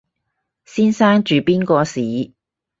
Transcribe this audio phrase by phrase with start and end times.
[0.65, 2.33] 先生住邊個巿？